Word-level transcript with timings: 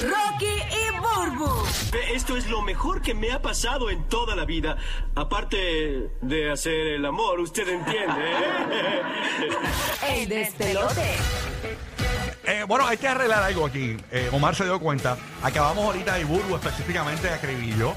Rocky 0.00 0.46
y 0.46 1.00
Burbu. 1.00 1.50
Esto 2.14 2.36
es 2.36 2.48
lo 2.48 2.62
mejor 2.62 3.02
que 3.02 3.14
me 3.14 3.30
ha 3.32 3.42
pasado 3.42 3.90
en 3.90 4.08
toda 4.08 4.34
la 4.34 4.44
vida. 4.44 4.76
Aparte 5.14 6.10
de 6.20 6.50
hacer 6.50 6.86
el 6.88 7.04
amor, 7.04 7.40
usted 7.40 7.68
entiende. 7.68 8.20
¿eh? 8.20 9.02
El 10.22 10.28
despelote. 10.28 11.16
Eh, 12.44 12.64
bueno, 12.66 12.86
hay 12.86 12.96
que 12.96 13.08
arreglar 13.08 13.42
algo 13.42 13.66
aquí. 13.66 13.96
Eh, 14.10 14.28
Omar 14.32 14.54
se 14.54 14.64
dio 14.64 14.80
cuenta. 14.80 15.16
Acabamos 15.42 15.84
ahorita 15.84 16.14
de 16.14 16.24
Burbu, 16.24 16.56
específicamente 16.56 17.28
de 17.28 17.34
Acribillo. 17.34 17.94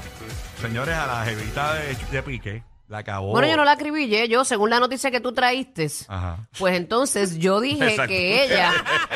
Señores, 0.60 0.94
a 0.94 1.06
la 1.06 1.24
jevita 1.24 1.74
de, 1.74 1.94
de 2.10 2.22
Pique. 2.22 2.75
La 2.88 2.98
acabó. 2.98 3.32
Bueno, 3.32 3.48
yo 3.48 3.56
no 3.56 3.64
la 3.64 3.72
acribillé, 3.72 4.28
yo, 4.28 4.44
según 4.44 4.70
la 4.70 4.78
noticia 4.78 5.10
que 5.10 5.18
tú 5.18 5.32
traíste, 5.32 5.88
Ajá. 6.06 6.38
pues 6.56 6.76
entonces 6.76 7.36
yo 7.36 7.60
dije 7.60 7.84
Exacto. 7.88 8.10
que 8.10 8.44
ella, 8.44 8.70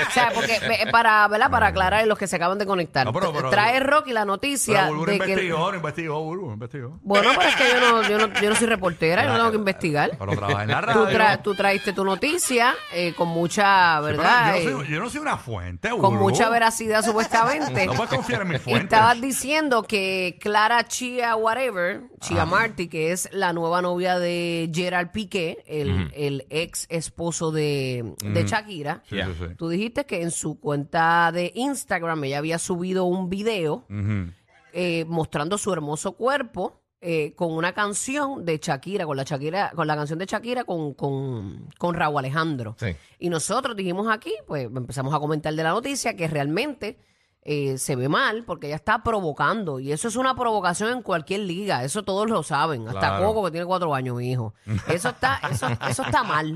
o 0.08 0.12
sea, 0.12 0.32
porque 0.34 0.58
para, 0.90 1.28
¿verdad? 1.28 1.50
Para 1.52 1.68
aclarar 1.68 2.04
los 2.08 2.18
que 2.18 2.26
se 2.26 2.34
acaban 2.34 2.58
de 2.58 2.66
conectar, 2.66 3.06
No, 3.06 3.12
pero- 3.12 3.32
pero- 3.32 3.48
trae 3.50 3.78
Rocky 3.78 4.12
la 4.12 4.24
noticia 4.24 4.86
de 4.86 5.04
que... 5.04 5.12
investigó, 5.14 5.70
no 5.70 5.76
investigó, 5.76 6.20
Burbu, 6.20 6.52
investigó. 6.52 6.98
Bueno, 7.02 7.30
pero 7.36 7.48
es 7.48 7.54
que 7.54 7.68
yo 7.68 7.80
no, 7.80 8.08
yo 8.08 8.18
no, 8.26 8.40
yo 8.40 8.50
no 8.50 8.56
soy 8.56 8.66
reportera, 8.66 9.22
yo 9.22 9.28
no 9.30 9.36
tengo 9.36 9.50
que 9.52 9.56
investigar. 9.58 10.10
Pero 10.18 10.32
trabaja 10.32 10.62
en 10.64 10.70
la 10.70 10.80
Tú, 10.80 11.04
radio. 11.04 11.18
tra- 11.18 11.42
tú 11.42 11.54
traíste 11.54 11.92
tu 11.92 12.04
noticia 12.04 12.74
eh, 12.92 13.14
con 13.14 13.28
mucha, 13.28 13.98
Sí, 14.00 14.04
¿verdad? 14.04 14.56
yo, 14.56 14.70
no 14.70 14.80
Eh, 14.80 14.84
soy, 14.84 14.94
yo 14.94 15.00
no 15.00 15.10
soy 15.10 15.20
una 15.20 15.36
fuente, 15.36 15.90
con 15.90 16.00
Burbu. 16.00 16.18
mucha 16.18 16.48
veracidad 16.50 17.04
supuestamente. 17.04 17.86
No 17.86 17.92
puedes 17.94 18.12
confiar 18.12 18.42
en 18.42 18.48
mis 18.48 18.60
fuentes. 18.62 18.82
Estabas 18.84 19.20
diciendo 19.20 19.84
que 19.84 20.38
Clara 20.40 20.88
Chia 20.88 21.36
Whatever, 21.36 22.00
Chia 22.20 22.44
Marty, 22.44 22.88
que 22.88 23.12
es 23.12 23.28
la 23.30 23.52
nueva 23.52 23.59
novia 23.82 24.18
de 24.18 24.70
Gerard 24.72 25.10
Piqué, 25.12 25.62
el, 25.66 26.10
el 26.14 26.46
ex 26.50 26.86
esposo 26.88 27.50
de, 27.52 28.14
de 28.24 28.44
Shakira, 28.44 29.02
Sí, 29.08 29.16
sí, 29.16 29.32
sí. 29.38 29.54
tú 29.56 29.68
dijiste 29.68 30.06
que 30.06 30.22
en 30.22 30.30
su 30.30 30.58
cuenta 30.60 31.30
de 31.32 31.52
Instagram 31.54 32.24
ella 32.24 32.38
había 32.38 32.58
subido 32.58 33.04
un 33.04 33.28
video 33.28 33.84
Ujú. 33.90 34.32
eh, 34.72 35.04
mostrando 35.06 35.58
su 35.58 35.72
hermoso 35.72 36.12
cuerpo 36.12 36.80
eh, 37.02 37.32
con 37.34 37.52
una 37.52 37.72
canción 37.72 38.44
de 38.44 38.58
Shakira, 38.58 39.06
con 39.06 39.16
la 39.16 39.22
Shakira, 39.22 39.72
con 39.74 39.86
la 39.86 39.96
canción 39.96 40.18
de 40.18 40.26
Shakira 40.26 40.64
con, 40.64 40.92
con, 40.94 41.68
con 41.78 41.94
Raúl 41.94 42.18
Alejandro. 42.18 42.76
Sí. 42.78 42.88
Y 43.18 43.30
nosotros 43.30 43.74
dijimos 43.74 44.06
aquí, 44.10 44.32
pues 44.46 44.64
empezamos 44.66 45.14
a 45.14 45.18
comentar 45.18 45.54
de 45.54 45.62
la 45.62 45.70
noticia 45.70 46.14
que 46.14 46.28
realmente 46.28 46.98
eh, 47.42 47.78
se 47.78 47.96
ve 47.96 48.08
mal 48.08 48.44
porque 48.44 48.66
ella 48.66 48.76
está 48.76 49.02
provocando. 49.02 49.80
Y 49.80 49.92
eso 49.92 50.08
es 50.08 50.16
una 50.16 50.34
provocación 50.34 50.90
en 50.90 51.02
cualquier 51.02 51.40
liga. 51.40 51.84
Eso 51.84 52.02
todos 52.02 52.28
lo 52.28 52.42
saben. 52.42 52.86
Hasta 52.86 53.00
Claro. 53.00 53.26
Coco, 53.26 53.44
que 53.46 53.50
tiene 53.52 53.66
cuatro 53.66 53.94
años, 53.94 54.16
mi 54.16 54.30
hijo. 54.30 54.52
Eso 54.88 55.08
está, 55.10 55.40
eso, 55.50 55.66
eso 55.88 56.02
está 56.02 56.22
mal. 56.22 56.54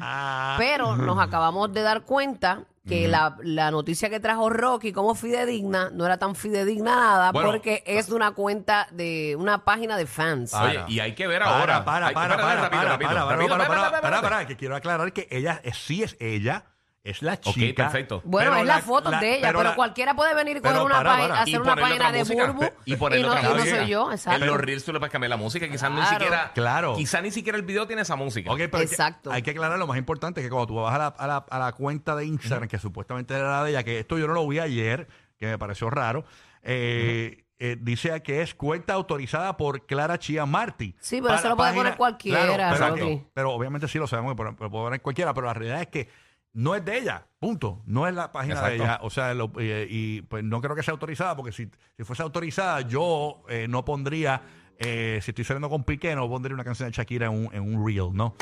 Pero 0.59 0.97
nos 0.97 1.19
acabamos 1.19 1.73
de 1.73 1.83
dar 1.83 2.03
cuenta 2.03 2.65
que 2.87 3.09
la, 3.09 3.39
la 3.43 3.71
noticia 3.71 4.11
que 4.11 4.21
trajo 4.21 4.51
Rocky 4.51 4.93
como 4.93 5.15
fidedigna 5.15 5.89
no 5.89 6.05
era 6.05 6.19
tan 6.19 6.35
fidedigna 6.35 6.95
nada 6.95 7.33
Bueno. 7.33 7.51
porque 7.51 7.83
es 7.87 8.09
de 8.09 8.15
una 8.15 8.33
cuenta 8.33 8.89
de 8.91 9.35
una 9.39 9.65
página 9.65 9.97
de 9.97 10.05
fans. 10.07 10.51
Para. 10.51 10.85
Oye, 10.85 10.85
y 10.89 11.01
hay 11.01 11.15
que 11.15 11.27
ver 11.27 11.41
Para, 11.41 11.61
ahora. 11.61 11.83
Para, 11.87 12.07
Hay- 12.09 12.15
para, 12.15 12.35
espérate, 12.35 12.43
para, 12.43 12.61
rápido, 12.61 12.81
para, 12.81 12.91
rápido, 12.91 13.09
para, 13.09 13.25
para, 13.25 13.37
rápido, 13.37 13.49
para, 13.49 13.63
espérate, 13.63 13.69
para, 13.69 13.97
espérate. 13.97 14.21
para, 14.23 14.37
para, 14.37 14.47
que 14.47 14.57
quiero 14.59 14.77
aclarar 14.77 15.13
que 15.15 15.27
ella 15.31 15.63
es- 15.65 15.79
sí 15.79 16.03
es 16.03 16.15
ella, 16.21 16.67
es 17.05 17.21
la 17.21 17.35
Ok, 17.35 17.41
chica. 17.53 17.85
perfecto. 17.85 18.23
Bueno, 18.25 18.51
Pero 18.53 18.63
es 18.63 18.67
la, 18.67 18.79
foto 18.81 19.11
de 19.11 19.37
ella, 19.37 19.49
pero, 19.49 19.63
la- 19.63 19.75
cualquiera 19.77 20.17
puede 20.17 20.35
venir 20.35 20.57
y 20.57 20.61
pero 20.61 20.77
coger 20.77 20.87
una 20.87 20.95
para, 20.97 21.11
página, 21.11 21.29
para. 21.29 21.41
hacer 21.43 21.53
Y 21.53 21.57
una 21.57 21.65
ponerle 21.75 21.83
página 21.83 22.05
otra 22.07 22.13
de 22.13 22.19
música. 22.25 22.47
Burbu 22.53 22.71
Y 22.87 22.97
ponerle 22.97 23.27
no, 23.27 23.33
otra 23.33 23.41
y 23.41 23.45
no 23.45 23.55
música. 23.59 23.77
soy 23.77 23.89
yo, 23.89 24.11
exacto. 24.13 24.41
En 24.43 24.47
los 24.51 24.61
reels 24.61 24.85
tú 24.87 24.93
le 24.95 24.99
puedes 24.99 25.13
cambiar 25.13 25.29
la 25.31 25.37
música. 25.37 25.69
Quizás 25.69 25.91
ni 25.91 25.97
Claro. 25.99 26.11
siquiera. 26.11 26.53
Claro. 26.55 26.97
Quizás 26.97 27.23
ni 27.23 27.31
siquiera 27.31 27.59
el 27.59 27.65
video 27.65 27.87
tiene 27.87 28.01
esa 28.03 28.17
música. 28.17 28.51
Ok, 28.51 28.57
pero 28.57 28.79
hay 28.79 28.87
que- 28.87 28.93
Exacto. 28.95 29.31
Hay 29.31 29.43
que 29.43 29.51
aclarar 29.51 29.79
lo 29.79 29.87
más 29.87 29.99
importante, 29.99 30.41
que 30.41 30.49
cuando 30.49 30.67
tú 30.67 30.75
vas 30.77 30.95
a 30.95 30.99
la, 30.99 31.07
a 31.09 31.27
la, 31.27 31.37
a 31.51 31.59
la 31.59 31.73
cuenta 31.73 32.17
de 32.17 32.25
Instagram, 32.25 32.69
que 32.69 32.79
supuestamente 32.79 33.35
era 33.35 33.51
la 33.51 33.65
de 33.65 33.71
ella, 33.71 33.83
que 33.85 33.99
esto 34.01 34.17
yo 34.19 34.27
no 34.27 34.33
lo 34.33 34.49
vi 34.49 34.59
ayer, 34.59 35.07
que 35.39 35.45
me 35.47 35.59
pareció 35.59 35.91
raro, 35.91 36.25
eh, 36.63 37.45
eh, 37.59 37.77
dice 37.81 38.23
que 38.23 38.41
es 38.41 38.55
cuenta 38.55 38.95
autorizada 38.95 39.57
por 39.57 39.85
Clara 39.87 40.19
Chia 40.19 40.47
Marty. 40.47 40.95
Sí, 41.01 41.17
pero 41.17 41.27
Para 41.29 41.39
eso 41.39 41.49
lo 41.51 41.57
puede 41.57 41.75
poner 41.75 41.97
cualquiera, 41.97 42.41
pero, 42.73 42.89
Rocky. 42.91 43.23
pero 43.35 43.51
obviamente 43.53 43.89
sí 43.89 43.99
lo 43.99 44.07
sabemos, 44.07 44.35
pero, 44.37 44.57
pero 44.57 44.71
puede 44.71 44.85
poner 44.85 45.03
cualquiera, 45.03 45.35
pero 45.35 45.47
la 45.47 45.55
realidad 45.55 45.81
es 45.83 45.89
que 45.89 46.09
no 46.55 46.75
es 46.75 46.85
de 46.85 46.99
ella, 46.99 47.27
punto. 47.39 47.83
No 47.87 48.09
es 48.09 48.15
la 48.15 48.33
página 48.33 48.63
de 48.63 48.77
ella. 48.77 48.99
O 49.03 49.11
sea, 49.11 49.35
lo- 49.35 49.53
eh, 49.59 49.87
y 49.91 50.23
pues 50.23 50.43
no 50.43 50.61
creo 50.61 50.75
que 50.75 50.83
sea 50.83 50.93
autorizada, 50.93 51.37
porque 51.37 51.53
si, 51.53 51.69
si 51.97 52.05
fuese 52.05 52.23
autorizada, 52.23 52.81
yo 52.81 53.43
eh, 53.49 53.67
no 53.69 53.85
pondría, 53.85 54.41
eh, 54.79 55.19
si 55.23 55.31
estoy 55.33 55.45
saliendo 55.45 55.69
con 55.69 55.85
Piqué, 55.85 56.15
no 56.17 56.29
pondría 56.29 56.55
una 56.55 56.65
canción 56.65 56.89
de 56.89 56.97
Shakira 56.97 57.27
en 57.27 57.33
un, 57.47 57.55
en 57.55 57.63
un 57.77 57.87
reel, 57.87 58.11
¿no? 58.13 58.35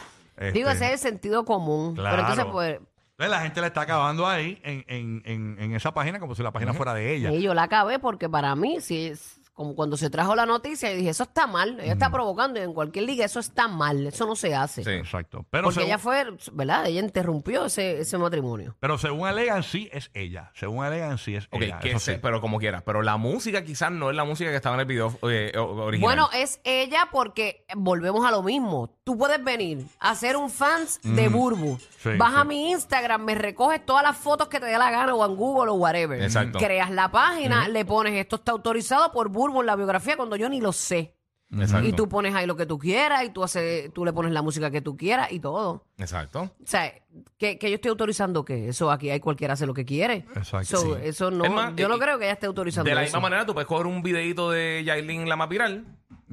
Digo, 0.52 0.70
Este, 0.70 0.84
ese 0.86 0.86
es 0.86 0.92
el 1.04 1.10
sentido 1.10 1.44
común. 1.44 1.94
Claro. 1.94 2.16
Pero 2.16 2.28
entonces, 2.28 2.52
pues, 2.52 2.80
entonces 3.10 3.30
la 3.30 3.40
gente 3.42 3.60
le 3.60 3.66
está 3.68 3.82
acabando 3.82 4.26
ahí 4.26 4.58
en, 4.64 4.84
en, 4.88 5.22
en, 5.26 5.56
en 5.60 5.74
esa 5.74 5.92
página 5.94 6.18
como 6.20 6.34
si 6.34 6.42
la 6.42 6.50
página 6.52 6.72
fuera 6.72 6.94
de 6.94 7.14
ella. 7.14 7.30
y 7.32 7.42
yo 7.42 7.54
la 7.54 7.64
acabé 7.64 7.98
porque 7.98 8.28
para 8.28 8.54
mí, 8.56 8.80
si 8.80 9.06
es 9.08 9.38
como 9.54 9.74
cuando 9.74 9.96
se 9.96 10.08
trajo 10.10 10.34
la 10.34 10.46
noticia, 10.46 10.90
yo 10.90 10.96
dije, 10.96 11.10
eso 11.10 11.24
está 11.24 11.46
mal. 11.46 11.78
Ella 11.80 11.92
está 11.92 12.10
provocando 12.10 12.58
y 12.58 12.62
en 12.62 12.72
cualquier 12.72 13.04
liga 13.04 13.24
eso 13.26 13.38
está 13.38 13.68
mal. 13.68 14.06
Eso 14.06 14.26
no 14.26 14.34
se 14.34 14.54
hace. 14.54 14.82
Sí. 14.82 14.90
Exacto. 14.90 15.44
Pero 15.50 15.64
Porque 15.64 15.74
según, 15.80 15.88
ella 15.88 15.98
fue, 15.98 16.26
¿verdad? 16.52 16.86
Ella 16.86 17.00
interrumpió 17.00 17.66
ese, 17.66 18.00
ese 18.00 18.16
matrimonio. 18.18 18.76
pero 18.80 18.96
según 18.98 19.26
alegan, 19.26 19.62
sí 19.62 19.90
es 19.92 20.10
ella. 20.14 20.50
Según 20.54 20.84
alegan, 20.84 21.18
sí 21.18 21.34
es 21.36 21.46
Ok, 21.50 21.62
ella. 21.62 21.78
que 21.80 21.90
eso 21.90 21.98
se- 22.00 22.14
sí. 22.14 22.20
pero 22.22 22.40
como 22.40 22.58
quieras. 22.58 22.82
Pero 22.86 23.02
la 23.02 23.16
música 23.18 23.62
quizás 23.62 23.92
no 23.92 24.08
es 24.10 24.16
la 24.16 24.24
música 24.24 24.50
que 24.50 24.56
estaba 24.56 24.74
en 24.76 24.80
el 24.80 24.86
video 24.86 25.16
eh, 25.28 25.52
o- 25.58 25.84
original. 25.84 26.08
Bueno, 26.08 26.30
es 26.32 26.60
ella 26.64 27.08
porque 27.12 27.66
volvemos 27.76 28.26
a 28.26 28.30
lo 28.30 28.42
mismo. 28.42 28.96
Tú 29.04 29.18
puedes 29.18 29.42
venir 29.44 29.84
a 30.00 30.14
ser 30.14 30.36
un 30.36 30.48
fans 30.50 31.00
de 31.02 31.28
Burbu. 31.28 31.78
Sí, 31.98 32.10
Vas 32.16 32.34
a 32.34 32.42
sí. 32.42 32.48
mi 32.48 32.70
Instagram, 32.70 33.22
me 33.24 33.34
recoges 33.34 33.84
todas 33.84 34.02
las 34.02 34.16
fotos 34.16 34.48
que 34.48 34.60
te 34.60 34.66
dé 34.66 34.78
la 34.78 34.90
gana 34.90 35.14
o 35.14 35.26
en 35.26 35.36
Google 35.36 35.70
o 35.70 35.74
whatever. 35.74 36.22
Exacto. 36.22 36.58
Creas 36.58 36.90
la 36.90 37.10
página, 37.10 37.68
le 37.68 37.84
pones 37.84 38.14
esto 38.14 38.36
está 38.36 38.52
autorizado 38.52 39.12
por 39.12 39.28
Burbu 39.42 39.60
en 39.60 39.66
la 39.66 39.76
biografía 39.76 40.16
cuando 40.16 40.36
yo 40.36 40.48
ni 40.48 40.60
lo 40.60 40.72
sé. 40.72 41.16
Exacto. 41.54 41.86
Y 41.86 41.92
tú 41.92 42.08
pones 42.08 42.34
ahí 42.34 42.46
lo 42.46 42.56
que 42.56 42.64
tú 42.64 42.78
quieras 42.78 43.24
y 43.24 43.28
tú 43.30 43.42
haces, 43.44 43.92
tú 43.92 44.06
le 44.06 44.12
pones 44.14 44.32
la 44.32 44.40
música 44.40 44.70
que 44.70 44.80
tú 44.80 44.96
quieras 44.96 45.30
y 45.32 45.38
todo. 45.40 45.84
Exacto. 45.98 46.42
O 46.44 46.50
sea, 46.66 46.90
que, 47.36 47.58
que 47.58 47.68
yo 47.68 47.74
estoy 47.74 47.90
autorizando 47.90 48.42
que 48.44 48.68
eso 48.70 48.90
aquí 48.90 49.10
hay 49.10 49.20
cualquiera 49.20 49.52
hace 49.52 49.66
lo 49.66 49.74
que 49.74 49.84
quiere. 49.84 50.24
Exacto. 50.34 50.76
So, 50.78 50.94
Sí. 50.96 51.00
Eso 51.02 51.30
no, 51.30 51.44
Es 51.44 51.50
más, 51.50 51.74
yo 51.76 51.88
no 51.88 51.96
y- 51.96 52.00
creo 52.00 52.18
que 52.18 52.24
ella 52.24 52.32
esté 52.34 52.46
autorizando 52.46 52.88
De 52.88 52.94
la 52.94 53.02
eso. 53.02 53.08
misma 53.18 53.20
manera, 53.28 53.44
tú 53.44 53.52
puedes 53.52 53.66
coger 53.68 53.86
un 53.86 54.02
videito 54.02 54.50
de 54.50 54.82
Yailin 54.84 55.28
la 55.28 55.36
más 55.36 55.48
viral 55.50 55.84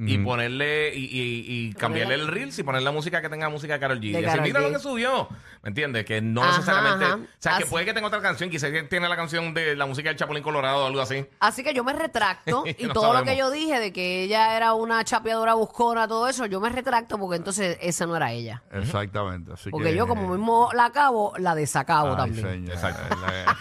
y 0.02 0.18
ponerle 0.18 0.94
y, 0.94 1.04
y- 1.04 1.44
y 1.68 1.72
cambiarle 1.74 2.14
el 2.14 2.26
reels 2.28 2.58
y 2.58 2.62
poner 2.62 2.82
la 2.82 2.90
música 2.90 3.20
que 3.20 3.28
tenga 3.28 3.48
música 3.48 3.74
de 3.74 3.80
Karol 3.80 3.98
G. 3.98 4.00
De 4.00 4.08
y 4.08 4.12
decir, 4.12 4.26
Karol 4.28 4.42
mira 4.42 4.60
G. 4.60 4.62
lo 4.64 4.72
que 4.72 4.78
subió. 4.78 5.28
¿Me 5.62 5.68
entiendes? 5.68 6.04
Que 6.06 6.20
no 6.22 6.42
Ajá, 6.42 6.52
necesariamente. 6.52 7.04
ajá. 7.04 7.14
O 7.16 7.26
sea, 7.38 7.56
que 7.58 7.62
Así- 7.64 7.70
puede 7.70 7.84
que 7.84 7.92
tenga 7.92 8.06
otra 8.06 8.22
canción, 8.22 8.48
quizás 8.50 8.70
que 8.70 8.82
tiene 8.84 9.08
la 9.08 9.16
canción 9.16 9.52
de 9.52 9.76
la 9.76 9.84
música 9.86 10.08
del 10.08 10.16
Chapulín 10.16 10.42
Colorado 10.42 10.84
o 10.84 10.86
algo 10.86 11.00
así. 11.02 11.26
Así 11.40 11.62
que 11.62 11.74
yo 11.74 11.84
me 11.84 11.92
retracto 11.92 12.64
y 12.78 12.84
No 12.86 12.92
todo 12.94 13.04
lo 13.08 13.12
sabemos. 13.18 13.30
que 13.30 13.38
yo 13.38 13.50
dije 13.50 13.78
de 13.78 13.92
que 13.92 14.22
ella 14.24 14.56
era 14.56 14.72
una 14.74 15.04
chapeadora 15.04 15.54
buscona, 15.54 16.08
todo 16.08 16.28
eso, 16.28 16.46
yo 16.46 16.60
me 16.60 16.70
retracto 16.70 17.18
porque 17.18 17.36
entonces 17.36 17.76
esa 17.82 18.06
no 18.06 18.16
era 18.16 18.32
ella. 18.32 18.62
Exactamente. 18.72 19.52
Así 19.52 19.70
Porque 19.70 19.90
que- 19.90 19.96
yo 19.96 20.06
como 20.06 20.28
mismo 20.28 20.70
la 20.74 20.86
acabo, 20.86 21.34
la 21.38 21.54
desacabo 21.54 22.10
Ay, 22.12 22.16
también. 22.16 22.46
señor. 22.48 22.72
Exacto. 22.74 23.16
La- 23.20 23.56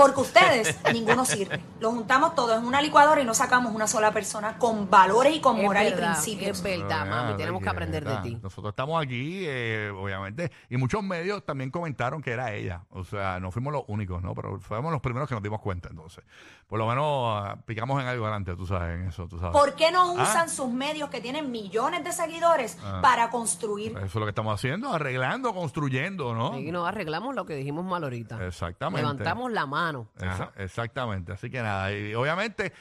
Porque 0.00 0.20
ustedes, 0.20 0.78
ninguno 0.92 1.24
sirve. 1.24 1.60
Lo 1.80 1.90
juntamos 1.90 2.34
todo 2.34 2.56
en 2.56 2.64
una 2.64 2.80
licuadora 2.80 3.20
y 3.20 3.24
no 3.24 3.34
sacamos 3.34 3.74
una 3.74 3.86
sola 3.86 4.12
persona 4.12 4.56
con 4.58 4.88
valores 4.88 5.36
y 5.36 5.40
con 5.40 5.58
Es 5.58 5.62
moral 5.64 5.88
y 5.88 5.92
principios. 5.92 6.56
Es 6.58 6.62
verdad, 6.62 7.06
mami, 7.06 7.32
Ah, 7.32 7.36
tenemos 7.36 7.60
que 7.60 7.64
de 7.66 7.70
aprender 7.70 8.04
de 8.04 8.16
ti. 8.22 8.38
Nosotros 8.42 8.72
estamos 8.72 9.02
aquí, 9.02 9.44
eh, 9.46 9.90
obviamente, 9.94 10.50
y 10.70 10.76
muchos 10.78 11.02
medios 11.02 11.44
también 11.44 11.70
comentaron 11.70 12.22
que 12.22 12.30
era 12.30 12.52
ella. 12.54 12.84
O 12.90 13.04
sea, 13.04 13.38
no 13.40 13.50
fuimos 13.50 13.72
los 13.72 13.82
únicos, 13.88 14.22
¿no? 14.22 14.34
Pero 14.34 14.58
fuimos 14.60 14.90
los 14.90 15.00
primeros 15.02 15.28
que 15.28 15.34
nos 15.34 15.42
dimos 15.42 15.60
cuenta, 15.60 15.88
entonces. 15.90 16.24
Por 16.66 16.78
lo 16.78 16.86
menos 16.86 17.04
ah, 17.42 17.56
picamos 17.66 18.00
en 18.00 18.08
algo 18.08 18.24
adelante, 18.24 18.54
tú 18.56 18.66
sabes, 18.66 18.98
en 19.00 19.08
eso, 19.08 19.26
tú 19.28 19.38
sabes. 19.38 19.52
¿Por 19.52 19.74
qué 19.74 19.90
no 19.92 20.16
Ah. 20.18 20.22
usan 20.22 20.48
sus 20.48 20.70
medios 20.70 21.10
que 21.10 21.20
tienen 21.20 21.50
millones 21.50 22.04
de 22.04 22.12
seguidores 22.12 22.78
Ah. 22.82 23.00
para 23.02 23.28
construir? 23.30 23.92
Eso 23.96 24.04
es 24.06 24.14
lo 24.14 24.24
que 24.24 24.30
estamos 24.30 24.54
haciendo, 24.54 24.92
arreglando, 24.92 25.52
construyendo, 25.54 26.34
¿no? 26.34 26.58
Y 26.58 26.70
nos 26.72 26.88
arreglamos 26.88 27.34
lo 27.34 27.44
que 27.44 27.54
dijimos 27.54 27.84
mal 27.84 28.02
ahorita. 28.04 28.46
Exactamente. 28.46 29.02
Levantamos 29.02 29.52
la 29.52 29.66
mano. 29.66 29.89
Esa- 30.16 30.50
exactamente. 30.56 31.32
Así 31.32 31.50
que 31.50 31.60
nada, 31.62 31.92
y 31.92 32.14
obviamente, 32.14 32.72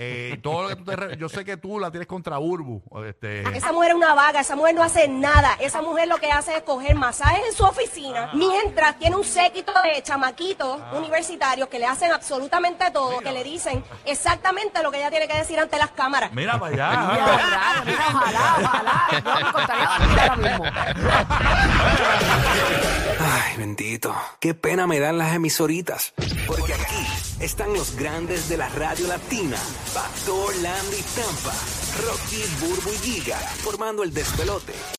eh, 0.00 0.38
todo 0.44 0.62
lo 0.62 0.68
que 0.68 0.76
tú 0.76 0.84
te 0.84 0.94
re- 0.94 1.16
yo 1.16 1.28
sé 1.28 1.44
que 1.44 1.56
tú 1.56 1.80
la 1.80 1.90
tienes 1.90 2.06
contra 2.06 2.38
Urbu. 2.38 2.80
Este, 3.04 3.40
Esa 3.56 3.72
mujer 3.72 3.90
es 3.90 3.96
una 3.96 4.14
vaga, 4.14 4.38
esa 4.38 4.54
mujer 4.54 4.72
no 4.76 4.84
hace 4.84 5.08
nada. 5.08 5.54
Esa 5.58 5.82
mujer 5.82 6.06
lo 6.06 6.18
que 6.18 6.30
hace 6.30 6.54
es 6.56 6.62
coger 6.62 6.94
masajes 6.94 7.40
en 7.48 7.52
su 7.52 7.64
oficina, 7.64 8.30
mientras 8.32 8.96
tiene 9.00 9.16
un 9.16 9.24
séquito 9.24 9.72
de 9.82 10.00
chamaquitos 10.04 10.78
universitarios 10.96 11.68
que 11.68 11.80
le 11.80 11.86
hacen 11.86 12.12
absolutamente 12.12 12.88
todo, 12.92 13.18
que 13.18 13.32
le 13.32 13.42
dicen 13.42 13.82
exactamente 14.04 14.80
lo 14.84 14.92
que 14.92 14.98
ella 14.98 15.10
tiene 15.10 15.26
que 15.26 15.36
decir 15.36 15.58
ante 15.58 15.76
las 15.78 15.90
cámaras. 15.90 16.32
mira 16.32 16.56
para 16.60 16.72
allá. 16.72 16.90
rayos, 16.92 17.84
mira, 17.86 18.04
ojalá, 18.08 18.56
ojalá. 18.62 19.06
Yo 19.10 19.18
me 19.34 19.42
dormir 19.98 20.20
ahora 20.20 20.36
mismo. 20.36 20.64
Ay, 23.30 23.58
bendito. 23.58 24.14
Qué 24.40 24.54
pena 24.54 24.86
me 24.86 25.00
dan 25.00 25.18
las 25.18 25.34
emisoritas. 25.34 26.14
Porque 26.46 26.72
aquí 26.72 27.44
están 27.44 27.74
los 27.74 27.94
grandes 27.94 28.48
de 28.48 28.56
la 28.56 28.70
radio 28.70 29.06
latina. 29.06 29.58
Pastor, 29.92 30.56
Landy, 30.56 31.02
Tampa. 31.14 31.52
Rocky, 32.06 32.42
Burbu 32.58 32.90
y 32.90 32.96
Giga. 32.96 33.36
Formando 33.36 34.02
el 34.02 34.14
despelote. 34.14 34.72